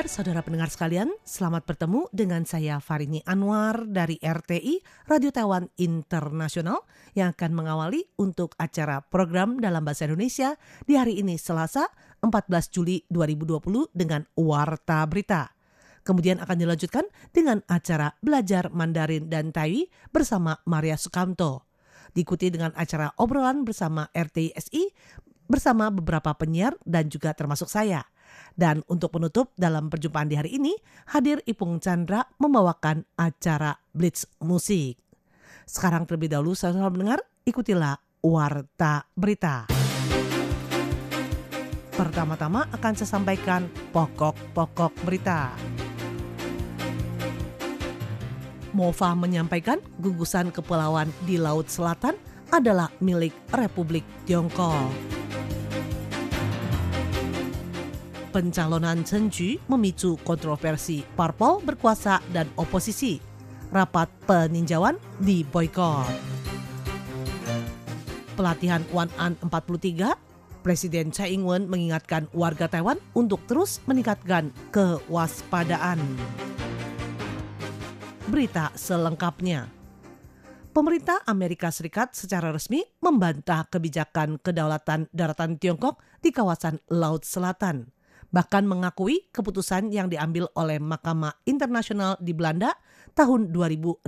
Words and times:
Kabar 0.00 0.16
saudara 0.16 0.40
pendengar 0.40 0.72
sekalian? 0.72 1.12
Selamat 1.28 1.68
bertemu 1.68 2.08
dengan 2.08 2.48
saya 2.48 2.80
Farini 2.80 3.20
Anwar 3.28 3.84
dari 3.84 4.16
RTI 4.16 4.80
Radio 5.04 5.28
Taiwan 5.28 5.68
Internasional 5.76 6.88
yang 7.12 7.36
akan 7.36 7.52
mengawali 7.52 8.08
untuk 8.16 8.56
acara 8.56 9.04
program 9.04 9.60
dalam 9.60 9.84
bahasa 9.84 10.08
Indonesia 10.08 10.56
di 10.88 10.96
hari 10.96 11.20
ini 11.20 11.36
Selasa 11.36 11.84
14 12.24 12.32
Juli 12.72 13.04
2020 13.12 13.92
dengan 13.92 14.24
Warta 14.40 15.04
Berita. 15.04 15.52
Kemudian 16.00 16.40
akan 16.40 16.56
dilanjutkan 16.56 17.04
dengan 17.36 17.60
acara 17.68 18.16
Belajar 18.24 18.72
Mandarin 18.72 19.28
dan 19.28 19.52
Tai 19.52 19.84
bersama 20.08 20.56
Maria 20.64 20.96
Sukamto. 20.96 21.68
Diikuti 22.16 22.48
dengan 22.48 22.72
acara 22.72 23.12
obrolan 23.20 23.68
bersama 23.68 24.08
RTSI 24.16 24.96
bersama 25.44 25.92
beberapa 25.92 26.32
penyiar 26.40 26.72
dan 26.88 27.12
juga 27.12 27.36
termasuk 27.36 27.68
saya. 27.68 28.08
Dan 28.54 28.84
untuk 28.90 29.16
penutup 29.16 29.52
dalam 29.56 29.88
perjumpaan 29.88 30.28
di 30.28 30.36
hari 30.36 30.60
ini, 30.60 30.76
hadir 31.14 31.40
Ipung 31.48 31.80
Chandra 31.80 32.26
membawakan 32.36 33.06
acara 33.16 33.78
Blitz 33.94 34.28
Musik. 34.44 35.00
Sekarang 35.64 36.04
terlebih 36.04 36.34
dahulu 36.34 36.52
saya 36.52 36.76
mendengar, 36.90 37.22
ikutilah 37.46 37.96
Warta 38.20 39.06
Berita. 39.14 39.70
Pertama-tama 42.00 42.64
akan 42.72 42.92
saya 42.96 43.20
sampaikan 43.20 43.68
pokok-pokok 43.92 45.04
berita. 45.04 45.52
Mova 48.72 49.12
menyampaikan 49.12 49.82
gugusan 50.00 50.48
kepulauan 50.48 51.12
di 51.28 51.36
Laut 51.36 51.68
Selatan 51.68 52.16
adalah 52.48 52.88
milik 53.04 53.36
Republik 53.52 54.06
Tiongkok. 54.24 55.19
Pencalonan 58.30 59.02
Chen 59.02 59.26
Ju 59.26 59.58
memicu 59.66 60.14
kontroversi 60.22 61.02
parpol 61.18 61.58
berkuasa 61.66 62.22
dan 62.30 62.46
oposisi. 62.54 63.18
Rapat 63.74 64.06
peninjauan 64.26 64.98
di 65.18 65.42
boykot. 65.42 66.06
Pelatihan 68.38 68.86
Wan 68.94 69.10
An 69.18 69.34
43, 69.42 70.14
Presiden 70.62 71.10
Tsai 71.10 71.34
Ing-wen 71.34 71.66
mengingatkan 71.66 72.30
warga 72.30 72.70
Taiwan 72.70 73.02
untuk 73.18 73.42
terus 73.50 73.82
meningkatkan 73.90 74.54
kewaspadaan. 74.70 75.98
Berita 78.30 78.70
selengkapnya. 78.78 79.66
Pemerintah 80.70 81.26
Amerika 81.26 81.74
Serikat 81.74 82.14
secara 82.14 82.54
resmi 82.54 82.86
membantah 83.02 83.66
kebijakan 83.66 84.38
kedaulatan 84.38 85.10
daratan 85.10 85.58
Tiongkok 85.58 85.98
di 86.22 86.30
kawasan 86.30 86.78
Laut 86.86 87.26
Selatan 87.26 87.90
bahkan 88.30 88.66
mengakui 88.66 89.26
keputusan 89.34 89.90
yang 89.90 90.06
diambil 90.10 90.46
oleh 90.54 90.78
Mahkamah 90.78 91.38
Internasional 91.46 92.14
di 92.22 92.34
Belanda 92.34 92.74
tahun 93.14 93.50
2016. 93.50 94.06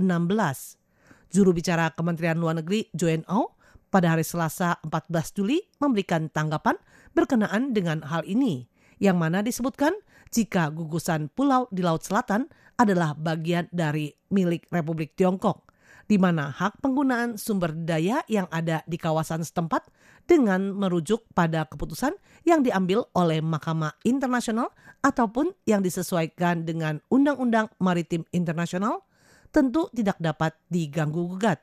Juru 1.33 1.51
bicara 1.51 1.91
Kementerian 1.91 2.39
Luar 2.39 2.59
Negeri 2.59 2.87
Joen 2.95 3.27
Au 3.27 3.55
pada 3.91 4.15
hari 4.15 4.25
Selasa 4.25 4.79
14 4.81 5.37
Juli 5.37 5.61
memberikan 5.77 6.31
tanggapan 6.31 6.79
berkenaan 7.13 7.75
dengan 7.75 8.01
hal 8.01 8.25
ini, 8.25 8.65
yang 8.97 9.21
mana 9.21 9.45
disebutkan 9.45 9.93
jika 10.33 10.73
gugusan 10.73 11.29
pulau 11.29 11.69
di 11.69 11.85
Laut 11.85 12.01
Selatan 12.01 12.49
adalah 12.77 13.13
bagian 13.13 13.69
dari 13.69 14.09
milik 14.33 14.65
Republik 14.73 15.13
Tiongkok, 15.13 15.69
di 16.07 16.19
mana 16.19 16.51
hak 16.51 16.83
penggunaan 16.83 17.39
sumber 17.39 17.71
daya 17.71 18.23
yang 18.27 18.47
ada 18.51 18.83
di 18.87 18.99
kawasan 18.99 19.43
setempat 19.43 19.87
dengan 20.27 20.71
merujuk 20.71 21.27
pada 21.35 21.67
keputusan 21.67 22.15
yang 22.47 22.63
diambil 22.63 23.07
oleh 23.15 23.43
Mahkamah 23.43 23.99
Internasional 24.07 24.71
ataupun 25.03 25.51
yang 25.67 25.83
disesuaikan 25.83 26.63
dengan 26.63 27.03
Undang-Undang 27.11 27.75
Maritim 27.79 28.23
Internasional 28.31 29.03
tentu 29.51 29.91
tidak 29.91 30.17
dapat 30.17 30.55
diganggu 30.71 31.27
gugat. 31.35 31.61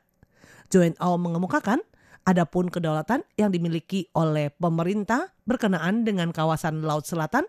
Joen 0.71 0.95
Au 1.03 1.19
mengemukakan, 1.19 1.83
adapun 2.23 2.71
kedaulatan 2.71 3.27
yang 3.35 3.51
dimiliki 3.51 4.07
oleh 4.15 4.53
pemerintah 4.53 5.35
berkenaan 5.43 6.07
dengan 6.07 6.31
kawasan 6.31 6.85
Laut 6.85 7.03
Selatan 7.03 7.43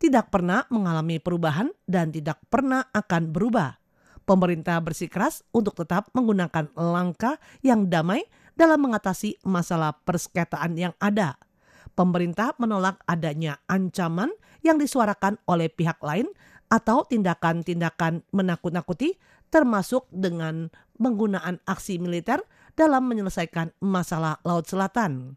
tidak 0.00 0.32
pernah 0.34 0.66
mengalami 0.72 1.20
perubahan 1.20 1.70
dan 1.86 2.10
tidak 2.10 2.40
pernah 2.48 2.88
akan 2.90 3.30
berubah. 3.30 3.81
Pemerintah 4.22 4.78
bersikeras 4.78 5.42
untuk 5.50 5.74
tetap 5.74 6.06
menggunakan 6.14 6.70
langkah 6.78 7.42
yang 7.66 7.90
damai 7.90 8.22
dalam 8.54 8.86
mengatasi 8.86 9.42
masalah 9.42 9.98
persengketaan 10.06 10.78
yang 10.78 10.94
ada. 11.02 11.40
Pemerintah 11.92 12.56
menolak 12.56 13.02
adanya 13.04 13.60
ancaman 13.68 14.30
yang 14.62 14.78
disuarakan 14.78 15.36
oleh 15.44 15.68
pihak 15.68 15.98
lain 16.00 16.30
atau 16.72 17.04
tindakan-tindakan 17.04 18.24
menakut-nakuti 18.32 19.20
termasuk 19.52 20.08
dengan 20.08 20.72
penggunaan 20.96 21.60
aksi 21.68 22.00
militer 22.00 22.40
dalam 22.72 23.04
menyelesaikan 23.04 23.76
masalah 23.84 24.40
Laut 24.48 24.64
Selatan. 24.64 25.36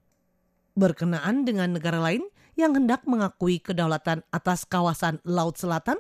Berkenaan 0.80 1.44
dengan 1.44 1.76
negara 1.76 2.00
lain 2.00 2.24
yang 2.56 2.72
hendak 2.72 3.04
mengakui 3.04 3.60
kedaulatan 3.60 4.24
atas 4.32 4.64
kawasan 4.64 5.20
Laut 5.28 5.60
Selatan, 5.60 6.00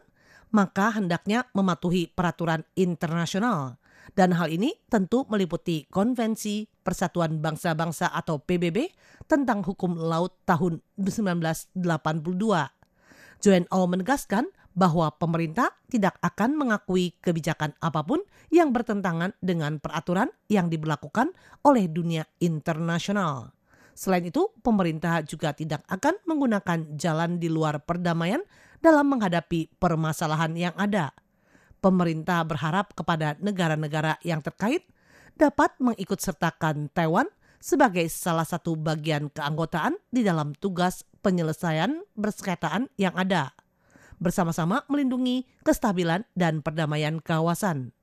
maka 0.51 0.94
hendaknya 0.94 1.47
mematuhi 1.56 2.11
peraturan 2.11 2.66
internasional. 2.78 3.78
Dan 4.13 4.38
hal 4.38 4.53
ini 4.53 4.78
tentu 4.88 5.25
meliputi 5.28 5.89
Konvensi 5.89 6.69
Persatuan 6.85 7.41
Bangsa-Bangsa 7.41 8.13
atau 8.13 8.38
PBB 8.38 8.94
tentang 9.25 9.66
hukum 9.66 9.97
laut 9.97 10.38
tahun 10.45 10.79
1982. 11.01 11.81
Joen 13.41 13.66
Au 13.73 13.83
menegaskan 13.89 14.47
bahwa 14.75 15.09
pemerintah 15.16 15.72
tidak 15.88 16.19
akan 16.19 16.59
mengakui 16.59 17.16
kebijakan 17.23 17.73
apa 17.79 18.03
pun 18.03 18.22
yang 18.51 18.75
bertentangan 18.75 19.31
dengan 19.39 19.79
peraturan 19.79 20.29
yang 20.51 20.67
diberlakukan 20.67 21.31
oleh 21.63 21.88
dunia 21.88 22.27
internasional. 22.44 23.56
Selain 23.95 24.27
itu, 24.27 24.51
pemerintah 24.59 25.23
juga 25.23 25.56
tidak 25.56 25.88
akan 25.88 26.19
menggunakan 26.27 27.00
jalan 27.00 27.39
di 27.39 27.47
luar 27.47 27.79
perdamaian 27.79 28.44
dalam 28.84 29.12
menghadapi 29.12 29.72
permasalahan 29.80 30.56
yang 30.56 30.75
ada 30.80 31.13
pemerintah 31.86 32.41
berharap 32.41 32.97
kepada 32.97 33.38
negara-negara 33.38 34.18
yang 34.25 34.41
terkait 34.41 34.90
dapat 35.38 35.69
mengikutsertakan 35.78 36.90
Taiwan 36.90 37.30
sebagai 37.62 38.09
salah 38.09 38.46
satu 38.46 38.74
bagian 38.74 39.30
keanggotaan 39.30 40.02
di 40.09 40.25
dalam 40.25 40.58
tugas 40.58 41.06
penyelesaian 41.22 42.02
bersengketaan 42.18 42.90
yang 42.97 43.13
ada, 43.13 43.53
bersama-sama 44.18 44.81
melindungi 44.90 45.46
kestabilan 45.62 46.25
dan 46.34 46.66
perdamaian 46.66 47.22
kawasan. 47.22 47.94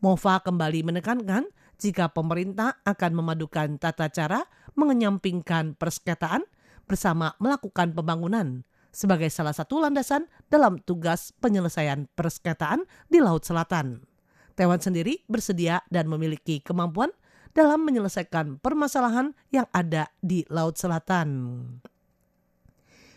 Mova 0.00 0.40
kembali 0.40 0.92
menekankan 0.92 1.48
jika 1.76 2.12
pemerintah 2.12 2.80
akan 2.88 3.12
memadukan 3.20 3.76
tata 3.76 4.08
cara 4.08 4.48
mengenyampingkan 4.76 5.76
persengketaan 5.76 6.44
bersama 6.88 7.36
melakukan 7.40 7.92
pembangunan, 7.92 8.64
sebagai 8.96 9.28
salah 9.28 9.52
satu 9.52 9.84
landasan 9.84 10.24
dalam 10.48 10.80
tugas 10.80 11.36
penyelesaian 11.44 12.08
persengketaan 12.16 12.88
di 13.12 13.20
Laut 13.20 13.44
Selatan. 13.44 14.08
Taiwan 14.56 14.80
sendiri 14.80 15.20
bersedia 15.28 15.84
dan 15.92 16.08
memiliki 16.08 16.64
kemampuan 16.64 17.12
dalam 17.52 17.84
menyelesaikan 17.84 18.56
permasalahan 18.64 19.36
yang 19.52 19.68
ada 19.76 20.08
di 20.24 20.48
Laut 20.48 20.80
Selatan. 20.80 21.28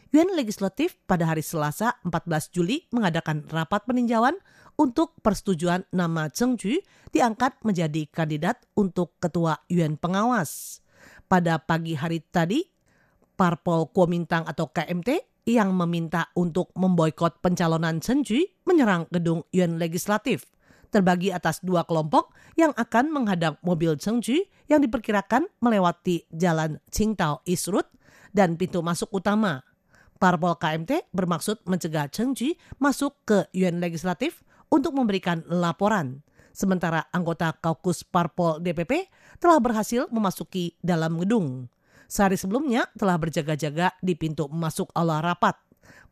Yuan 0.09 0.33
Legislatif 0.33 0.97
pada 1.05 1.29
hari 1.29 1.45
Selasa 1.45 1.95
14 2.01 2.49
Juli 2.49 2.89
mengadakan 2.89 3.45
rapat 3.45 3.85
peninjauan 3.85 4.35
untuk 4.73 5.15
persetujuan 5.21 5.85
nama 5.93 6.33
Cheng 6.33 6.57
Ju 6.57 6.81
diangkat 7.13 7.61
menjadi 7.61 8.09
kandidat 8.09 8.65
untuk 8.73 9.15
ketua 9.21 9.61
Yuan 9.69 10.01
pengawas. 10.01 10.81
Pada 11.29 11.61
pagi 11.61 11.93
hari 11.93 12.25
tadi, 12.25 12.65
Parpol 13.37 13.93
Kuomintang 13.93 14.49
atau 14.49 14.73
KMT 14.73 15.28
yang 15.49 15.73
meminta 15.73 16.29
untuk 16.37 16.69
memboikot 16.77 17.41
pencalonan 17.41 17.97
Chen 17.97 18.21
Ju 18.21 18.45
menyerang 18.69 19.09
gedung 19.09 19.41
Yuan 19.49 19.81
Legislatif. 19.81 20.45
Terbagi 20.93 21.33
atas 21.33 21.61
dua 21.65 21.85
kelompok 21.85 22.33
yang 22.53 22.73
akan 22.77 23.09
menghadang 23.09 23.57
mobil 23.65 23.97
Chen 23.97 24.21
Ju 24.21 24.45
yang 24.69 24.85
diperkirakan 24.85 25.49
melewati 25.57 26.29
jalan 26.29 26.77
Qingdao 26.93 27.41
East 27.49 27.69
Road 27.73 27.89
dan 28.29 28.57
pintu 28.57 28.85
masuk 28.85 29.09
utama. 29.09 29.65
Parpol 30.21 30.53
KMT 30.59 31.09
bermaksud 31.09 31.65
mencegah 31.65 32.11
Chen 32.13 32.37
Ju 32.37 32.53
masuk 32.77 33.17
ke 33.25 33.49
Yuan 33.55 33.81
Legislatif 33.81 34.45
untuk 34.69 34.93
memberikan 34.93 35.41
laporan. 35.49 36.21
Sementara 36.53 37.07
anggota 37.15 37.55
kaukus 37.57 38.03
Parpol 38.03 38.59
DPP 38.59 39.07
telah 39.39 39.57
berhasil 39.63 40.11
memasuki 40.11 40.75
dalam 40.83 41.17
gedung. 41.17 41.71
Sehari 42.09 42.41
sebelumnya 42.41 42.89
telah 42.97 43.21
berjaga-jaga 43.21 43.93
di 44.01 44.17
pintu 44.17 44.49
masuk 44.49 44.89
aula 44.97 45.21
rapat. 45.21 45.53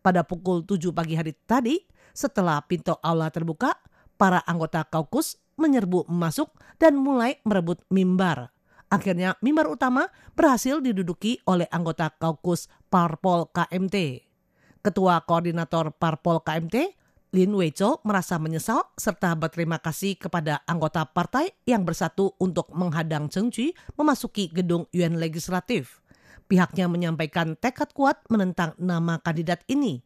Pada 0.05 0.21
pukul 0.21 0.61
7 0.61 0.93
pagi 0.93 1.17
hari 1.17 1.33
tadi, 1.33 1.81
setelah 2.13 2.61
pintu 2.61 2.93
aula 3.01 3.33
terbuka, 3.33 3.73
para 4.13 4.45
anggota 4.45 4.85
kaukus 4.85 5.41
menyerbu 5.57 6.05
masuk 6.05 6.53
dan 6.77 6.93
mulai 7.01 7.41
merebut 7.41 7.81
mimbar. 7.89 8.53
Akhirnya 8.93 9.35
mimbar 9.41 9.67
utama 9.67 10.07
berhasil 10.37 10.79
diduduki 10.79 11.41
oleh 11.49 11.65
anggota 11.73 12.13
kaukus 12.13 12.69
Parpol 12.93 13.49
KMT. 13.49 14.21
Ketua 14.85 15.25
Koordinator 15.25 15.91
Parpol 15.97 16.45
KMT, 16.45 16.93
Lin 17.35 17.51
Weicho 17.59 17.99
merasa 18.07 18.39
menyesal 18.39 18.87
serta 18.95 19.35
berterima 19.35 19.83
kasih 19.83 20.15
kepada 20.15 20.63
anggota 20.63 21.03
partai 21.03 21.51
yang 21.67 21.83
bersatu 21.83 22.31
untuk 22.39 22.71
menghadang 22.71 23.27
Cheng 23.27 23.51
Cui 23.51 23.75
memasuki 23.99 24.47
gedung 24.47 24.87
UN 24.95 25.19
Legislatif. 25.19 25.99
Pihaknya 26.47 26.87
menyampaikan 26.87 27.59
tekad 27.59 27.91
kuat 27.91 28.23
menentang 28.31 28.71
nama 28.79 29.19
kandidat 29.19 29.67
ini. 29.67 29.99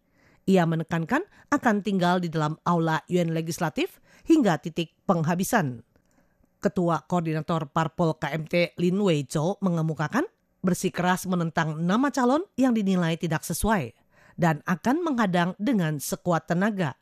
Ia 0.49 0.65
menekankan 0.65 1.21
akan 1.53 1.85
tinggal 1.85 2.17
di 2.17 2.33
dalam 2.33 2.57
aula 2.65 3.05
UN 3.05 3.37
Legislatif 3.37 4.01
hingga 4.25 4.57
titik 4.57 4.97
penghabisan. 5.05 5.85
Ketua 6.57 7.05
Koordinator 7.05 7.69
Parpol 7.69 8.17
KMT 8.17 8.81
Lin 8.81 8.97
Weicho 8.97 9.61
mengemukakan 9.61 10.25
bersikeras 10.65 11.29
menentang 11.29 11.77
nama 11.85 12.09
calon 12.09 12.41
yang 12.57 12.73
dinilai 12.73 13.13
tidak 13.21 13.45
sesuai 13.45 13.93
dan 14.41 14.65
akan 14.65 15.05
menghadang 15.05 15.53
dengan 15.61 16.01
sekuat 16.01 16.49
tenaga. 16.49 16.97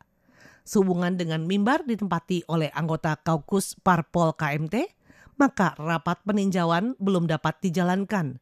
Sehubungan 0.69 1.17
dengan 1.17 1.49
mimbar 1.49 1.81
ditempati 1.81 2.45
oleh 2.45 2.69
anggota 2.77 3.17
kaukus 3.17 3.73
Parpol 3.73 4.37
KMT, 4.37 4.85
maka 5.41 5.73
rapat 5.81 6.21
peninjauan 6.21 6.93
belum 7.01 7.25
dapat 7.25 7.57
dijalankan. 7.57 8.37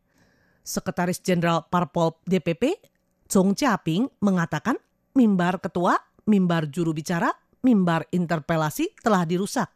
Sekretaris 0.59 1.23
Jenderal 1.23 1.63
Parpol 1.71 2.19
DPP, 2.27 2.83
Chong 3.31 3.55
Chia-ping, 3.55 4.11
mengatakan 4.19 4.75
mimbar 5.15 5.63
ketua, 5.63 5.95
mimbar 6.27 6.67
juru 6.67 6.91
bicara, 6.91 7.31
mimbar 7.63 8.03
interpelasi 8.11 8.91
telah 8.99 9.23
dirusak. 9.23 9.71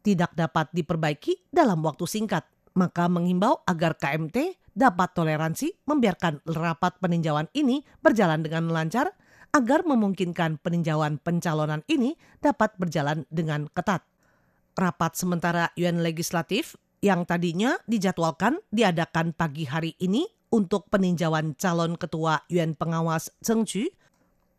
Tidak 0.00 0.32
dapat 0.32 0.72
diperbaiki 0.72 1.52
dalam 1.52 1.84
waktu 1.84 2.08
singkat, 2.08 2.48
maka 2.80 3.12
menghimbau 3.12 3.60
agar 3.68 4.00
KMT 4.00 4.56
dapat 4.72 5.12
toleransi 5.12 5.84
membiarkan 5.84 6.48
rapat 6.48 6.96
peninjauan 6.96 7.52
ini 7.52 7.84
berjalan 8.00 8.40
dengan 8.40 8.72
lancar 8.72 9.12
agar 9.50 9.82
memungkinkan 9.82 10.62
peninjauan 10.62 11.18
pencalonan 11.18 11.82
ini 11.90 12.14
dapat 12.38 12.74
berjalan 12.78 13.26
dengan 13.30 13.66
ketat. 13.70 14.06
Rapat 14.78 15.18
sementara 15.18 15.74
UN 15.74 16.00
Legislatif 16.00 16.78
yang 17.02 17.26
tadinya 17.26 17.74
dijadwalkan 17.90 18.62
diadakan 18.70 19.34
pagi 19.34 19.66
hari 19.66 19.98
ini 19.98 20.24
untuk 20.54 20.86
peninjauan 20.90 21.58
calon 21.58 21.98
ketua 21.98 22.46
UN 22.50 22.78
Pengawas 22.78 23.30
Cheng 23.42 23.66
Chu 23.66 23.90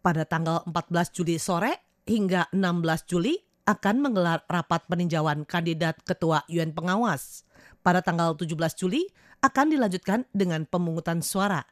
pada 0.02 0.26
tanggal 0.26 0.66
14 0.68 1.16
Juli 1.16 1.38
sore 1.38 2.04
hingga 2.10 2.50
16 2.52 3.12
Juli 3.12 3.38
akan 3.70 4.02
menggelar 4.02 4.44
rapat 4.50 4.84
peninjauan 4.90 5.46
kandidat 5.46 6.02
ketua 6.02 6.44
UN 6.50 6.74
Pengawas. 6.74 7.46
Pada 7.86 8.02
tanggal 8.02 8.34
17 8.34 8.58
Juli 8.78 9.06
akan 9.42 9.74
dilanjutkan 9.74 10.26
dengan 10.34 10.66
pemungutan 10.66 11.22
suara. 11.22 11.66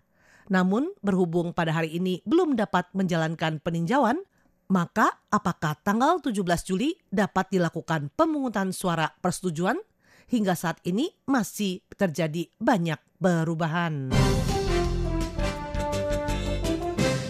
Namun, 0.50 0.90
berhubung 1.06 1.54
pada 1.54 1.70
hari 1.70 1.94
ini 1.94 2.26
belum 2.26 2.58
dapat 2.58 2.90
menjalankan 2.98 3.62
peninjauan, 3.62 4.26
maka 4.70 5.22
apakah 5.30 5.78
tanggal 5.86 6.18
17 6.22 6.42
Juli 6.66 6.98
dapat 7.14 7.54
dilakukan 7.54 8.10
pemungutan 8.18 8.74
suara 8.74 9.14
persetujuan? 9.22 9.78
Hingga 10.30 10.54
saat 10.54 10.78
ini 10.86 11.10
masih 11.26 11.82
terjadi 11.98 12.54
banyak 12.62 13.02
perubahan. 13.18 14.14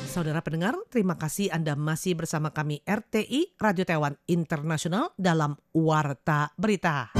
Saudara 0.04 0.44
pendengar, 0.44 0.75
terima 0.92 1.16
kasih 1.16 1.48
Anda 1.48 1.80
masih 1.80 2.19
bersama 2.19 2.51
kami 2.51 2.83
RTI 2.83 3.56
Radio 3.56 3.88
Taiwan 3.88 4.19
Internasional 4.27 5.16
dalam 5.16 5.56
Warta 5.71 6.51
Berita. 6.60 7.19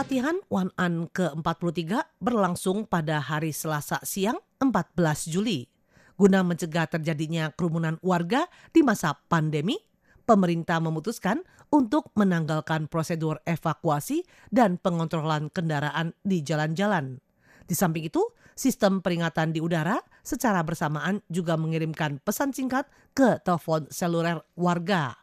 Pelatihan 0.00 0.40
One 0.48 0.72
An 0.80 1.12
ke-43 1.12 2.24
berlangsung 2.24 2.88
pada 2.88 3.20
hari 3.20 3.52
Selasa 3.52 4.00
siang 4.00 4.40
14 4.56 4.96
Juli. 5.28 5.68
Guna 6.16 6.40
mencegah 6.40 6.88
terjadinya 6.88 7.52
kerumunan 7.52 8.00
warga 8.00 8.48
di 8.72 8.80
masa 8.80 9.20
pandemi, 9.28 9.76
pemerintah 10.24 10.80
memutuskan 10.80 11.44
untuk 11.68 12.08
menanggalkan 12.16 12.88
prosedur 12.88 13.44
evakuasi 13.44 14.24
dan 14.48 14.80
pengontrolan 14.80 15.52
kendaraan 15.52 16.16
di 16.24 16.40
jalan-jalan. 16.40 17.20
Di 17.68 17.76
samping 17.76 18.08
itu, 18.08 18.24
sistem 18.56 19.04
peringatan 19.04 19.52
di 19.52 19.60
udara 19.60 20.00
secara 20.24 20.64
bersamaan 20.64 21.20
juga 21.28 21.60
mengirimkan 21.60 22.24
pesan 22.24 22.56
singkat 22.56 22.88
ke 23.12 23.36
telepon 23.44 23.84
seluler 23.92 24.40
warga 24.56 25.19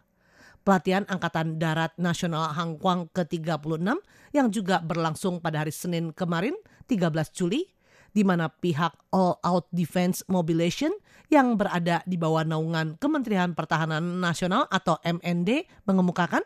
pelatihan 0.67 1.07
Angkatan 1.07 1.63
Darat 1.63 1.95
Nasional 1.95 2.51
Hangkwang 2.51 3.07
ke-36 3.15 3.87
yang 4.35 4.51
juga 4.51 4.83
berlangsung 4.83 5.39
pada 5.39 5.63
hari 5.63 5.71
Senin 5.71 6.11
kemarin 6.11 6.59
13 6.91 7.07
Juli 7.31 7.71
di 8.11 8.27
mana 8.27 8.51
pihak 8.51 8.91
All 9.15 9.39
Out 9.47 9.71
Defense 9.71 10.27
Mobilization 10.27 10.91
yang 11.31 11.55
berada 11.55 12.03
di 12.03 12.19
bawah 12.19 12.43
naungan 12.43 12.99
Kementerian 12.99 13.55
Pertahanan 13.55 14.19
Nasional 14.19 14.67
atau 14.67 14.99
MND 15.07 15.71
mengemukakan 15.87 16.43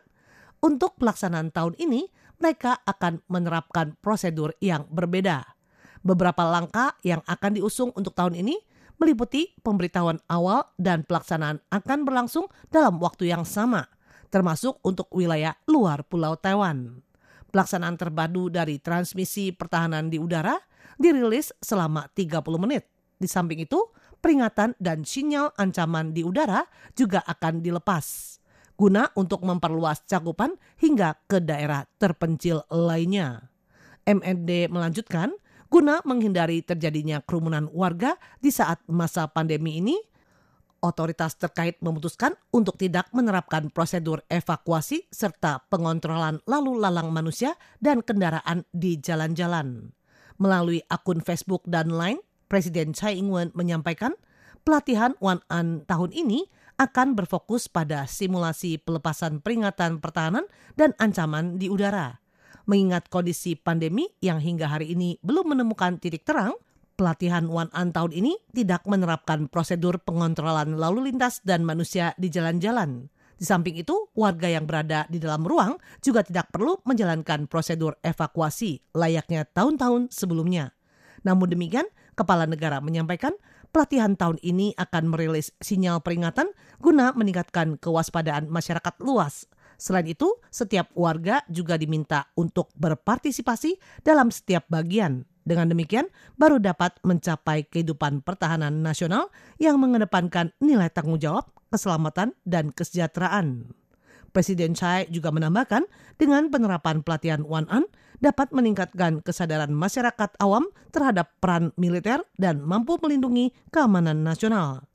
untuk 0.61 1.01
pelaksanaan 1.01 1.49
tahun 1.49 1.73
ini 1.81 2.05
mereka 2.37 2.77
akan 2.85 3.25
menerapkan 3.25 3.97
prosedur 4.05 4.53
yang 4.61 4.85
berbeda. 4.93 5.49
Beberapa 6.05 6.45
langkah 6.45 6.93
yang 7.01 7.25
akan 7.25 7.57
diusung 7.57 7.89
untuk 7.97 8.13
tahun 8.13 8.37
ini 8.37 8.53
meliputi 9.01 9.57
pemberitahuan 9.65 10.21
awal 10.29 10.69
dan 10.77 11.01
pelaksanaan 11.09 11.57
akan 11.73 11.99
berlangsung 12.05 12.45
dalam 12.69 13.01
waktu 13.01 13.33
yang 13.33 13.41
sama– 13.41 13.89
termasuk 14.31 14.79
untuk 14.81 15.11
wilayah 15.11 15.53
luar 15.67 16.07
Pulau 16.07 16.39
Taiwan. 16.39 17.03
Pelaksanaan 17.51 17.99
terpadu 17.99 18.47
dari 18.47 18.79
transmisi 18.79 19.51
pertahanan 19.51 20.07
di 20.07 20.17
udara 20.17 20.55
dirilis 20.95 21.51
selama 21.59 22.07
30 22.15 22.39
menit. 22.57 22.87
Di 23.19 23.27
samping 23.27 23.59
itu, 23.59 23.91
peringatan 24.23 24.79
dan 24.79 25.03
sinyal 25.03 25.51
ancaman 25.59 26.15
di 26.15 26.23
udara 26.23 26.63
juga 26.95 27.21
akan 27.27 27.59
dilepas 27.59 28.39
guna 28.81 29.13
untuk 29.13 29.45
memperluas 29.45 30.01
cakupan 30.09 30.57
hingga 30.81 31.13
ke 31.29 31.37
daerah 31.37 31.85
terpencil 32.01 32.65
lainnya. 32.73 33.53
MND 34.09 34.73
melanjutkan, 34.73 35.37
guna 35.69 36.01
menghindari 36.01 36.65
terjadinya 36.65 37.21
kerumunan 37.21 37.69
warga 37.69 38.17
di 38.41 38.49
saat 38.49 38.81
masa 38.89 39.29
pandemi 39.29 39.77
ini, 39.77 40.01
otoritas 40.81 41.37
terkait 41.37 41.77
memutuskan 41.79 42.33
untuk 42.49 42.75
tidak 42.75 43.07
menerapkan 43.13 43.69
prosedur 43.69 44.25
evakuasi 44.27 45.07
serta 45.13 45.63
pengontrolan 45.69 46.41
lalu 46.49 46.81
lalang 46.81 47.13
manusia 47.13 47.55
dan 47.79 48.01
kendaraan 48.01 48.65
di 48.73 48.97
jalan-jalan. 48.97 49.93
Melalui 50.41 50.81
akun 50.89 51.21
Facebook 51.21 51.61
dan 51.69 51.93
Line, 51.93 52.19
Presiden 52.49 52.97
Tsai 52.97 53.21
Ing-wen 53.21 53.53
menyampaikan 53.53 54.17
pelatihan 54.65 55.13
One 55.21 55.45
An 55.47 55.85
tahun 55.85 56.11
ini 56.11 56.49
akan 56.81 57.13
berfokus 57.13 57.69
pada 57.69 58.09
simulasi 58.09 58.81
pelepasan 58.81 59.39
peringatan 59.45 60.01
pertahanan 60.01 60.49
dan 60.73 60.97
ancaman 60.97 61.61
di 61.61 61.69
udara. 61.69 62.17
Mengingat 62.65 63.09
kondisi 63.09 63.53
pandemi 63.53 64.09
yang 64.17 64.41
hingga 64.41 64.65
hari 64.65 64.97
ini 64.97 65.21
belum 65.21 65.53
menemukan 65.53 66.01
titik 66.01 66.25
terang, 66.25 66.57
pelatihan 67.01 67.49
One 67.49 67.73
An 67.73 67.89
tahun 67.89 68.13
ini 68.13 68.37
tidak 68.53 68.85
menerapkan 68.85 69.49
prosedur 69.49 69.97
pengontrolan 70.05 70.77
lalu 70.77 71.09
lintas 71.09 71.41
dan 71.41 71.65
manusia 71.65 72.13
di 72.21 72.29
jalan-jalan. 72.29 73.09
Di 73.41 73.49
samping 73.49 73.73
itu, 73.73 74.13
warga 74.13 74.45
yang 74.45 74.69
berada 74.69 75.09
di 75.09 75.17
dalam 75.17 75.41
ruang 75.41 75.81
juga 75.97 76.21
tidak 76.21 76.53
perlu 76.53 76.77
menjalankan 76.85 77.49
prosedur 77.49 77.97
evakuasi 78.05 78.85
layaknya 78.93 79.49
tahun-tahun 79.49 80.13
sebelumnya. 80.13 80.77
Namun 81.25 81.49
demikian, 81.49 81.89
Kepala 82.13 82.45
Negara 82.45 82.77
menyampaikan 82.85 83.33
pelatihan 83.73 84.13
tahun 84.13 84.37
ini 84.45 84.77
akan 84.77 85.09
merilis 85.09 85.57
sinyal 85.57 86.05
peringatan 86.05 86.53
guna 86.77 87.17
meningkatkan 87.17 87.81
kewaspadaan 87.81 88.45
masyarakat 88.45 88.93
luas. 89.01 89.49
Selain 89.81 90.05
itu, 90.05 90.37
setiap 90.53 90.93
warga 90.93 91.41
juga 91.49 91.81
diminta 91.81 92.29
untuk 92.37 92.69
berpartisipasi 92.77 94.05
dalam 94.05 94.29
setiap 94.29 94.69
bagian 94.69 95.25
dengan 95.41 95.73
demikian, 95.73 96.07
baru 96.37 96.61
dapat 96.61 97.01
mencapai 97.01 97.65
kehidupan 97.65 98.21
pertahanan 98.21 98.85
nasional 98.85 99.33
yang 99.57 99.81
mengedepankan 99.81 100.53
nilai 100.61 100.89
tanggung 100.93 101.17
jawab, 101.17 101.49
keselamatan, 101.73 102.37
dan 102.45 102.69
kesejahteraan. 102.69 103.73
Presiden 104.31 104.71
Chai 104.77 105.11
juga 105.11 105.33
menambahkan, 105.33 105.83
dengan 106.15 106.47
penerapan 106.47 107.03
pelatihan 107.03 107.43
One 107.43 107.67
An 107.67 107.83
dapat 108.21 108.53
meningkatkan 108.53 109.19
kesadaran 109.25 109.73
masyarakat 109.73 110.37
awam 110.39 110.69
terhadap 110.93 111.35
peran 111.41 111.75
militer 111.75 112.23
dan 112.37 112.61
mampu 112.63 112.95
melindungi 113.01 113.51
keamanan 113.73 114.23
nasional. 114.23 114.85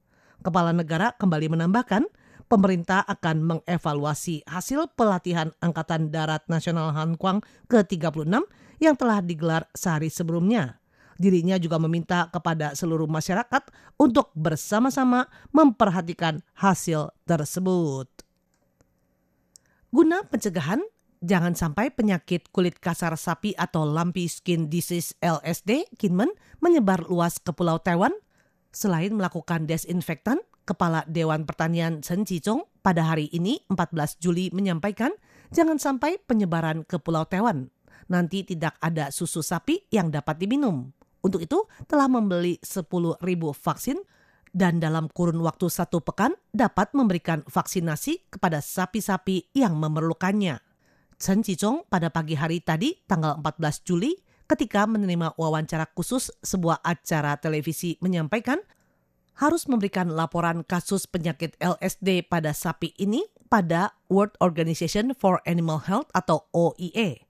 Kepala 0.41 0.71
negara 0.71 1.13
kembali 1.19 1.53
menambahkan, 1.53 2.07
pemerintah 2.47 3.03
akan 3.03 3.43
mengevaluasi 3.43 4.47
hasil 4.47 4.95
pelatihan 4.95 5.51
Angkatan 5.59 6.15
Darat 6.15 6.47
Nasional 6.47 6.95
Hankwang 6.95 7.43
ke-36 7.67 8.47
yang 8.83 8.95
telah 8.95 9.25
digelar 9.25 9.69
sehari 9.73 10.13
sebelumnya. 10.13 10.81
Dirinya 11.17 11.57
juga 11.57 11.81
meminta 11.81 12.29
kepada 12.29 12.77
seluruh 12.77 13.09
masyarakat 13.09 13.73
untuk 13.97 14.29
bersama-sama 14.37 15.33
memperhatikan 15.49 16.45
hasil 16.53 17.09
tersebut. 17.25 18.09
Guna 19.89 20.29
pencegahan, 20.29 20.85
jangan 21.25 21.57
sampai 21.57 21.89
penyakit 21.89 22.53
kulit 22.53 22.77
kasar 22.77 23.17
sapi 23.17 23.57
atau 23.57 23.89
lumpy 23.89 24.29
skin 24.29 24.69
disease 24.69 25.17
LSD 25.25 25.89
Kinmen 25.97 26.29
menyebar 26.61 27.09
luas 27.09 27.41
ke 27.41 27.49
Pulau 27.57 27.81
Taiwan. 27.81 28.13
Selain 28.77 29.09
melakukan 29.09 29.65
desinfektan, 29.65 30.45
Kepala 30.67 31.07
Dewan 31.07 31.47
Pertanian 31.47 32.03
Chen 32.03 32.27
Jizong 32.27 32.67
pada 32.83 33.07
hari 33.07 33.31
ini 33.31 33.63
14 33.71 34.19
Juli 34.19 34.51
menyampaikan 34.51 35.15
jangan 35.55 35.79
sampai 35.79 36.19
penyebaran 36.19 36.83
ke 36.83 36.99
Pulau 36.99 37.23
Taiwan. 37.23 37.71
Nanti 38.07 38.47
tidak 38.47 38.79
ada 38.79 39.11
susu 39.11 39.43
sapi 39.43 39.91
yang 39.91 40.15
dapat 40.15 40.39
diminum. 40.39 40.91
Untuk 41.27 41.43
itu 41.43 41.67
telah 41.91 42.07
membeli 42.07 42.63
10.000 42.63 43.19
vaksin 43.55 43.99
dan 44.57 44.79
dalam 44.79 45.11
kurun 45.11 45.43
waktu 45.43 45.67
satu 45.67 46.01
pekan 46.01 46.33
dapat 46.55 46.95
memberikan 46.95 47.43
vaksinasi 47.45 48.31
kepada 48.31 48.63
sapi-sapi 48.63 49.53
yang 49.53 49.75
memerlukannya. 49.77 50.63
Chen 51.19 51.43
Jizong 51.43 51.85
pada 51.91 52.09
pagi 52.09 52.39
hari 52.39 52.63
tadi 52.63 52.95
tanggal 53.05 53.43
14 53.43 53.85
Juli 53.85 54.15
ketika 54.47 54.87
menerima 54.87 55.35
wawancara 55.35 55.91
khusus 55.93 56.31
sebuah 56.41 56.81
acara 56.87 57.35
televisi 57.37 57.99
menyampaikan 57.99 58.63
harus 59.37 59.69
memberikan 59.69 60.09
laporan 60.09 60.65
kasus 60.65 61.05
penyakit 61.05 61.59
LSD 61.61 62.25
pada 62.25 62.57
sapi 62.57 62.97
ini 62.97 63.27
pada 63.53 63.93
World 64.09 64.39
Organization 64.41 65.13
for 65.13 65.45
Animal 65.45 65.85
Health 65.85 66.09
atau 66.17 66.49
OIE. 66.57 67.26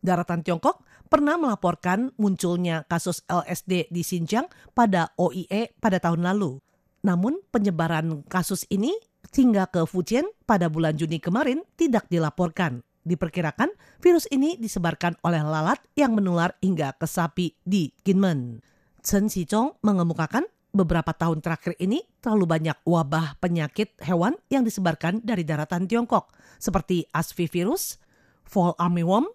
Daratan 0.00 0.40
Tiongkok 0.40 0.80
pernah 1.12 1.36
melaporkan 1.36 2.12
munculnya 2.16 2.88
kasus 2.88 3.20
LSD 3.28 3.92
di 3.92 4.00
Xinjiang 4.00 4.48
pada 4.72 5.12
OIE 5.20 5.76
pada 5.76 6.00
tahun 6.00 6.24
lalu. 6.24 6.60
Namun 7.04 7.40
penyebaran 7.52 8.24
kasus 8.28 8.64
ini 8.72 8.92
hingga 9.32 9.68
ke 9.68 9.84
Fujian 9.84 10.26
pada 10.44 10.72
bulan 10.72 10.96
Juni 10.96 11.20
kemarin 11.20 11.64
tidak 11.76 12.08
dilaporkan. 12.08 12.84
Diperkirakan 13.00 13.72
virus 14.04 14.28
ini 14.28 14.60
disebarkan 14.60 15.16
oleh 15.24 15.40
lalat 15.40 15.80
yang 15.96 16.12
menular 16.12 16.52
hingga 16.60 16.92
ke 17.00 17.08
sapi 17.08 17.56
di 17.64 17.88
Kinmen. 18.04 18.60
Chen 19.00 19.32
Xizhong 19.32 19.80
mengemukakan 19.80 20.44
beberapa 20.70 21.16
tahun 21.16 21.40
terakhir 21.40 21.74
ini 21.80 22.04
terlalu 22.20 22.44
banyak 22.44 22.76
wabah 22.84 23.40
penyakit 23.40 23.96
hewan 24.04 24.36
yang 24.52 24.62
disebarkan 24.62 25.24
dari 25.24 25.42
daratan 25.42 25.88
Tiongkok, 25.88 26.36
seperti 26.60 27.08
ASV 27.10 27.48
virus, 27.48 27.96
fall 28.44 28.76
armyworm, 28.76 29.26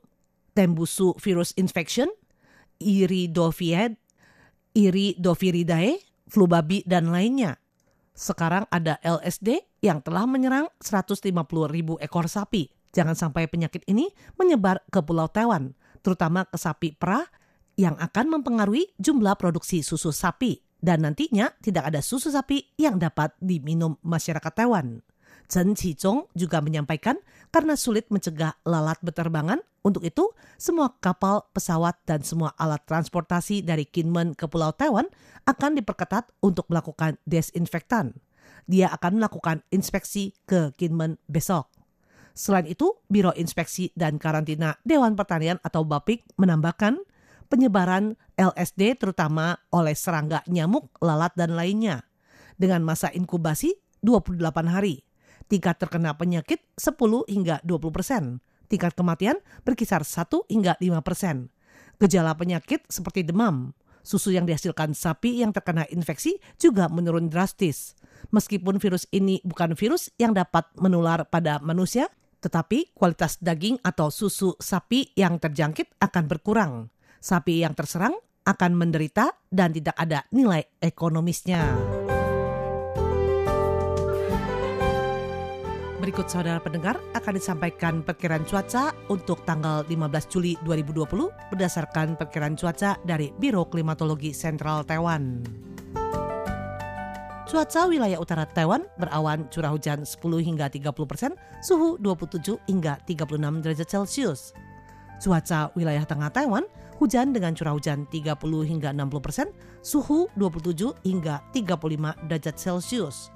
tembusu 0.56 1.14
virus 1.20 1.52
infection, 1.60 2.08
iridophid, 2.80 4.00
iridoviridae, 4.74 6.00
flu 6.32 6.48
babi, 6.48 6.82
dan 6.88 7.12
lainnya. 7.12 7.60
Sekarang 8.16 8.64
ada 8.72 8.96
LSD 9.04 9.60
yang 9.84 10.00
telah 10.00 10.24
menyerang 10.24 10.72
150 10.80 11.36
ribu 11.68 12.00
ekor 12.00 12.32
sapi. 12.32 12.72
Jangan 12.96 13.14
sampai 13.14 13.52
penyakit 13.52 13.84
ini 13.92 14.08
menyebar 14.40 14.80
ke 14.88 15.04
Pulau 15.04 15.28
Taiwan, 15.28 15.76
terutama 16.00 16.48
ke 16.48 16.56
sapi 16.56 16.96
perah 16.96 17.28
yang 17.76 18.00
akan 18.00 18.40
mempengaruhi 18.40 18.96
jumlah 18.96 19.36
produksi 19.36 19.84
susu 19.84 20.16
sapi 20.16 20.64
dan 20.80 21.04
nantinya 21.04 21.52
tidak 21.60 21.92
ada 21.92 22.00
susu 22.00 22.32
sapi 22.32 22.72
yang 22.80 22.96
dapat 22.96 23.36
diminum 23.44 24.00
masyarakat 24.00 24.54
Taiwan. 24.56 25.04
Chen 25.52 25.78
Qizhong 25.78 26.32
juga 26.34 26.64
menyampaikan 26.64 27.20
karena 27.56 27.80
sulit 27.80 28.12
mencegah 28.12 28.52
lalat 28.68 29.00
beterbangan, 29.00 29.64
untuk 29.80 30.04
itu 30.04 30.36
semua 30.60 30.92
kapal, 31.00 31.48
pesawat, 31.56 31.96
dan 32.04 32.20
semua 32.20 32.52
alat 32.60 32.84
transportasi 32.84 33.64
dari 33.64 33.88
Kinmen 33.88 34.36
ke 34.36 34.44
Pulau 34.52 34.76
Taiwan 34.76 35.08
akan 35.48 35.80
diperketat 35.80 36.36
untuk 36.44 36.68
melakukan 36.68 37.16
desinfektan. 37.24 38.20
Dia 38.68 38.92
akan 38.92 39.24
melakukan 39.24 39.64
inspeksi 39.72 40.36
ke 40.44 40.76
Kinmen 40.76 41.16
besok. 41.32 41.72
Selain 42.36 42.68
itu, 42.68 43.00
Biro 43.08 43.32
Inspeksi 43.40 43.96
dan 43.96 44.20
Karantina 44.20 44.76
Dewan 44.84 45.16
Pertanian 45.16 45.56
atau 45.64 45.88
BAPIK 45.88 46.36
menambahkan 46.36 47.00
penyebaran 47.48 48.20
LSD 48.36 49.00
terutama 49.00 49.64
oleh 49.72 49.96
serangga 49.96 50.44
nyamuk, 50.52 50.92
lalat, 51.00 51.32
dan 51.40 51.56
lainnya. 51.56 52.04
Dengan 52.60 52.84
masa 52.84 53.16
inkubasi 53.16 53.80
28 54.04 54.44
hari. 54.68 55.05
Tingkat 55.46 55.78
terkena 55.78 56.18
penyakit 56.18 56.66
10 56.78 56.98
hingga 57.30 57.62
20 57.62 57.94
persen. 57.94 58.24
Tingkat 58.66 58.98
kematian 58.98 59.38
berkisar 59.62 60.02
1 60.02 60.50
hingga 60.50 60.78
5 60.82 61.06
persen. 61.06 61.54
Gejala 62.02 62.34
penyakit 62.36 62.84
seperti 62.90 63.24
demam, 63.24 63.72
susu 64.02 64.34
yang 64.34 64.44
dihasilkan 64.44 64.98
sapi 64.98 65.40
yang 65.40 65.54
terkena 65.54 65.86
infeksi 65.94 66.42
juga 66.58 66.90
menurun 66.90 67.30
drastis. 67.30 67.96
Meskipun 68.34 68.82
virus 68.82 69.06
ini 69.14 69.40
bukan 69.46 69.78
virus 69.78 70.10
yang 70.18 70.34
dapat 70.34 70.66
menular 70.82 71.30
pada 71.30 71.62
manusia, 71.62 72.10
tetapi 72.42 72.92
kualitas 72.98 73.38
daging 73.38 73.80
atau 73.86 74.10
susu 74.10 74.58
sapi 74.58 75.14
yang 75.14 75.38
terjangkit 75.38 76.02
akan 76.02 76.25
berkurang 76.25 76.74
sapi 77.25 77.66
yang 77.66 77.74
terserang 77.74 78.14
akan 78.46 78.78
menderita 78.78 79.34
dan 79.50 79.74
tidak 79.74 79.98
ada 79.98 80.30
nilai 80.30 80.62
ekonomisnya. 80.78 81.95
Berikut 86.06 86.30
saudara 86.30 86.62
pendengar 86.62 87.02
akan 87.18 87.34
disampaikan 87.34 88.06
perkiraan 88.06 88.46
cuaca 88.46 88.94
untuk 89.10 89.42
tanggal 89.42 89.82
15 89.90 90.30
Juli 90.30 90.54
2020 90.62 91.02
berdasarkan 91.50 92.14
perkiraan 92.14 92.54
cuaca 92.54 92.94
dari 93.02 93.34
Biro 93.42 93.66
Klimatologi 93.66 94.30
Sentral 94.30 94.86
Taiwan. 94.86 95.42
Cuaca 97.50 97.90
wilayah 97.90 98.22
utara 98.22 98.46
Taiwan 98.46 98.86
berawan 99.02 99.50
curah 99.50 99.74
hujan 99.74 100.06
10 100.06 100.22
hingga 100.46 100.70
30 100.70 100.94
persen, 101.10 101.34
suhu 101.66 101.98
27 101.98 102.54
hingga 102.70 103.02
36 103.10 103.66
derajat 103.66 103.90
Celcius. 103.90 104.54
Cuaca 105.18 105.74
wilayah 105.74 106.06
tengah 106.06 106.30
Taiwan 106.30 106.70
hujan 107.02 107.34
dengan 107.34 107.58
curah 107.58 107.74
hujan 107.74 108.06
30 108.14 108.38
hingga 108.62 108.94
60 108.94 109.26
persen, 109.26 109.50
suhu 109.82 110.30
27 110.38 111.02
hingga 111.02 111.42
35 111.50 112.30
derajat 112.30 112.54
Celcius. 112.62 113.34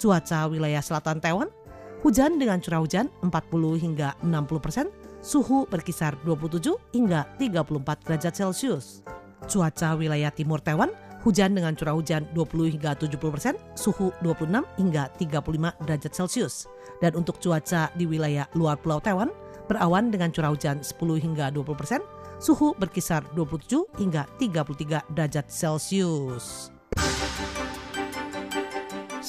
Cuaca 0.00 0.48
wilayah 0.48 0.80
selatan 0.80 1.20
Taiwan, 1.20 1.52
hujan 2.00 2.40
dengan 2.40 2.58
curah 2.60 2.80
hujan 2.80 3.06
40 3.20 3.76
hingga 3.76 4.16
60 4.24 4.64
persen, 4.64 4.86
suhu 5.20 5.68
berkisar 5.68 6.16
27 6.24 6.72
hingga 6.96 7.28
34 7.36 8.04
derajat 8.08 8.32
Celcius. 8.32 9.04
Cuaca 9.44 9.96
wilayah 9.96 10.32
timur 10.32 10.60
Taiwan, 10.64 10.92
hujan 11.24 11.52
dengan 11.52 11.76
curah 11.76 11.96
hujan 11.96 12.24
20 12.32 12.72
hingga 12.76 12.96
70 12.96 13.20
persen, 13.32 13.54
suhu 13.76 14.12
26 14.24 14.64
hingga 14.80 15.12
35 15.20 15.76
derajat 15.84 16.12
Celcius. 16.12 16.64
Dan 17.04 17.16
untuk 17.16 17.40
cuaca 17.40 17.92
di 17.96 18.04
wilayah 18.08 18.48
luar 18.56 18.80
pulau 18.80 19.00
Taiwan, 19.00 19.28
berawan 19.68 20.08
dengan 20.08 20.32
curah 20.32 20.52
hujan 20.52 20.80
10 20.80 20.96
hingga 21.20 21.52
20 21.52 21.76
persen, 21.76 22.00
suhu 22.40 22.72
berkisar 22.80 23.24
27 23.36 23.84
hingga 24.00 24.24
33 24.40 25.04
derajat 25.12 25.46
Celcius. 25.52 26.79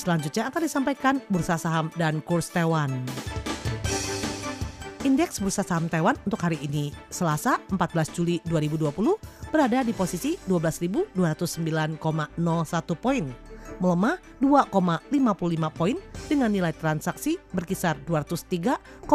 Selanjutnya 0.01 0.50
akan 0.50 0.65
disampaikan 0.65 1.22
bursa 1.29 1.62
saham 1.62 1.93
dan 1.93 2.25
kurs 2.25 2.50
Taiwan. 2.50 2.89
Indeks 5.05 5.38
bursa 5.38 5.62
saham 5.62 5.86
Taiwan 5.86 6.17
untuk 6.25 6.41
hari 6.41 6.58
ini, 6.65 6.89
Selasa 7.13 7.62
14 7.70 8.10
Juli 8.10 8.41
2020, 8.50 8.89
berada 9.53 9.86
di 9.86 9.93
posisi 9.93 10.41
12.209,01 10.50 12.01
poin, 12.98 13.29
melemah 13.77 14.17
2,55 14.41 15.70
poin 15.70 15.93
dengan 16.25 16.50
nilai 16.50 16.74
transaksi 16.74 17.38
berkisar 17.53 18.01
203,535 18.01 19.05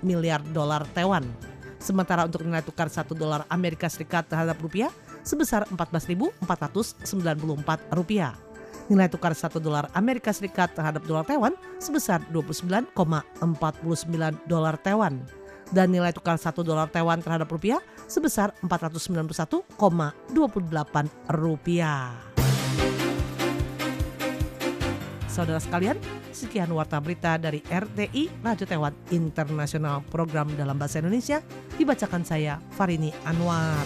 miliar 0.00 0.40
dolar 0.56 0.88
Taiwan. 0.96 1.28
Sementara 1.76 2.24
untuk 2.24 2.48
nilai 2.48 2.64
tukar 2.64 2.88
1 2.88 3.12
dolar 3.12 3.44
Amerika 3.52 3.92
Serikat 3.92 4.32
terhadap 4.32 4.56
rupiah 4.56 4.88
sebesar 5.20 5.68
14.494 5.68 7.92
rupiah. 7.92 8.51
Nilai 8.90 9.06
tukar 9.06 9.36
1 9.36 9.62
dolar 9.62 9.86
Amerika 9.94 10.34
Serikat 10.34 10.74
terhadap 10.74 11.06
dolar 11.06 11.22
Taiwan 11.22 11.54
sebesar 11.78 12.22
29,49 12.34 12.94
dolar 14.50 14.74
Taiwan. 14.80 15.22
Dan 15.72 15.88
nilai 15.94 16.12
tukar 16.12 16.36
1 16.36 16.52
dolar 16.66 16.90
Taiwan 16.90 17.22
terhadap 17.22 17.48
rupiah 17.48 17.80
sebesar 18.10 18.52
491,28 18.66 20.34
rupiah. 21.32 22.12
Saudara 25.32 25.56
sekalian, 25.56 25.96
sekian 26.28 26.68
warta 26.76 27.00
berita 27.00 27.40
dari 27.40 27.64
RTI 27.64 28.44
Radio 28.44 28.68
Taiwan 28.68 28.92
Internasional 29.08 30.04
Program 30.12 30.52
dalam 30.52 30.76
Bahasa 30.76 31.00
Indonesia 31.00 31.40
dibacakan 31.80 32.20
saya 32.20 32.60
Farini 32.76 33.08
Anwar. 33.24 33.80